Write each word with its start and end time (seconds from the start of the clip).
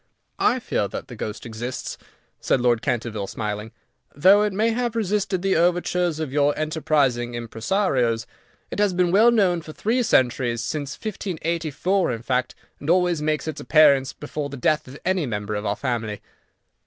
"I 0.39 0.57
fear 0.59 0.87
that 0.87 1.09
the 1.09 1.15
ghost 1.15 1.45
exists," 1.45 1.95
said 2.39 2.59
Lord 2.59 2.81
Canterville, 2.81 3.27
smiling, 3.27 3.71
"though 4.15 4.41
it 4.41 4.51
may 4.51 4.71
have 4.71 4.95
resisted 4.95 5.43
the 5.43 5.55
overtures 5.55 6.19
of 6.19 6.33
your 6.33 6.57
enterprising 6.57 7.35
impresarios. 7.35 8.25
It 8.71 8.79
has 8.79 8.93
been 8.95 9.11
well 9.11 9.29
known 9.29 9.61
for 9.61 9.73
three 9.73 10.01
centuries, 10.01 10.63
since 10.63 10.95
1584 10.95 12.13
in 12.13 12.23
fact, 12.23 12.55
and 12.79 12.89
always 12.89 13.21
makes 13.21 13.47
its 13.47 13.61
appearance 13.61 14.11
before 14.11 14.49
the 14.49 14.57
death 14.57 14.87
of 14.87 14.97
any 15.05 15.27
member 15.27 15.53
of 15.53 15.67
our 15.67 15.75
family." 15.75 16.19